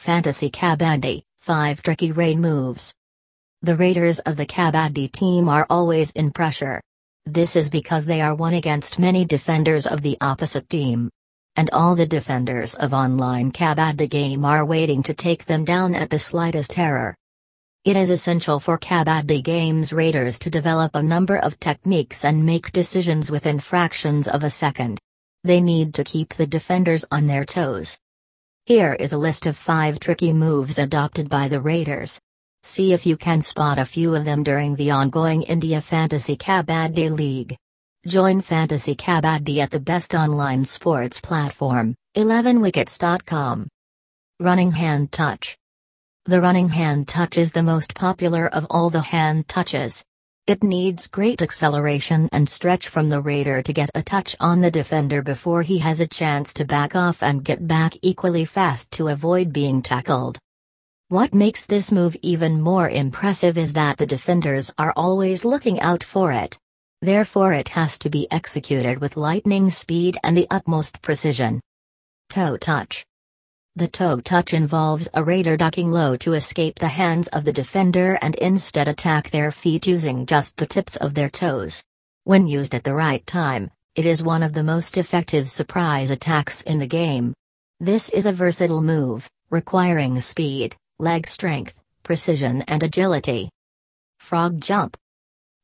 [0.00, 2.94] Fantasy Kabaddi 5 Tricky Raid Moves.
[3.60, 6.80] The Raiders of the Kabaddi team are always in pressure.
[7.26, 11.10] This is because they are one against many defenders of the opposite team.
[11.56, 16.08] And all the defenders of online Kabaddi game are waiting to take them down at
[16.08, 17.14] the slightest error.
[17.84, 22.72] It is essential for Kabaddi Games raiders to develop a number of techniques and make
[22.72, 24.98] decisions within fractions of a second.
[25.44, 27.98] They need to keep the defenders on their toes.
[28.66, 32.20] Here is a list of 5 tricky moves adopted by the raiders.
[32.62, 37.10] See if you can spot a few of them during the ongoing India Fantasy Kabaddi
[37.10, 37.56] League.
[38.06, 43.68] Join Fantasy Kabaddi at the best online sports platform, 11wickets.com.
[44.38, 45.56] Running Hand Touch
[46.26, 50.04] the running hand touch is the most popular of all the hand touches.
[50.50, 54.70] It needs great acceleration and stretch from the raider to get a touch on the
[54.72, 59.06] defender before he has a chance to back off and get back equally fast to
[59.06, 60.38] avoid being tackled.
[61.06, 66.02] What makes this move even more impressive is that the defenders are always looking out
[66.02, 66.58] for it.
[67.00, 71.60] Therefore, it has to be executed with lightning speed and the utmost precision.
[72.28, 73.04] Toe touch.
[73.80, 78.18] The toe touch involves a raider ducking low to escape the hands of the defender
[78.20, 81.82] and instead attack their feet using just the tips of their toes.
[82.24, 86.60] When used at the right time, it is one of the most effective surprise attacks
[86.60, 87.32] in the game.
[87.80, 93.48] This is a versatile move, requiring speed, leg strength, precision and agility.
[94.18, 94.94] Frog Jump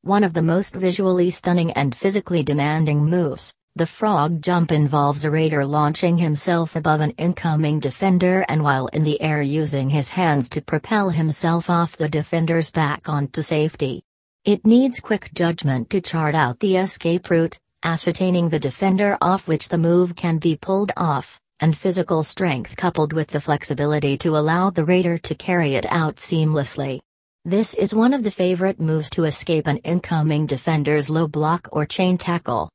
[0.00, 5.30] One of the most visually stunning and physically demanding moves, the frog jump involves a
[5.30, 10.48] raider launching himself above an incoming defender and while in the air using his hands
[10.48, 14.02] to propel himself off the defender's back onto safety.
[14.46, 19.68] It needs quick judgment to chart out the escape route, ascertaining the defender off which
[19.68, 24.70] the move can be pulled off, and physical strength coupled with the flexibility to allow
[24.70, 27.00] the raider to carry it out seamlessly.
[27.44, 31.84] This is one of the favorite moves to escape an incoming defender's low block or
[31.84, 32.70] chain tackle.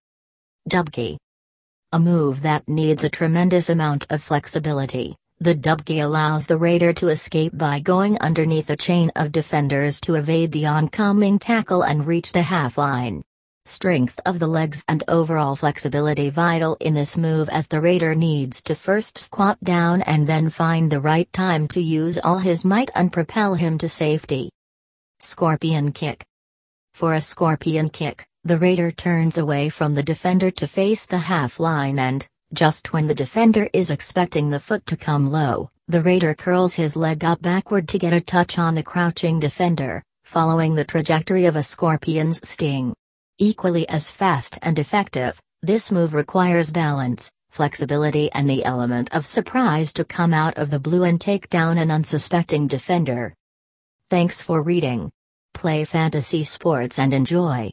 [0.71, 1.17] Dubki.
[1.91, 7.09] A move that needs a tremendous amount of flexibility, the Dubki allows the raider to
[7.09, 12.31] escape by going underneath a chain of defenders to evade the oncoming tackle and reach
[12.31, 13.21] the half line.
[13.65, 18.63] Strength of the legs and overall flexibility vital in this move as the raider needs
[18.63, 22.89] to first squat down and then find the right time to use all his might
[22.95, 24.49] and propel him to safety.
[25.19, 26.23] Scorpion Kick.
[26.93, 31.59] For a scorpion kick, the raider turns away from the defender to face the half
[31.59, 36.33] line and, just when the defender is expecting the foot to come low, the raider
[36.33, 40.83] curls his leg up backward to get a touch on the crouching defender, following the
[40.83, 42.95] trajectory of a scorpion's sting.
[43.37, 49.93] Equally as fast and effective, this move requires balance, flexibility and the element of surprise
[49.93, 53.35] to come out of the blue and take down an unsuspecting defender.
[54.09, 55.11] Thanks for reading.
[55.53, 57.69] Play fantasy sports and enjoy.